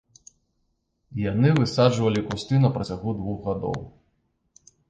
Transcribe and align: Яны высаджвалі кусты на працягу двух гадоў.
Яны 1.31 1.51
высаджвалі 1.59 2.25
кусты 2.31 2.55
на 2.65 2.73
працягу 2.79 3.17
двух 3.19 3.37
гадоў. 3.51 3.79